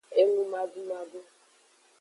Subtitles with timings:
[0.19, 1.19] Enumadumadu.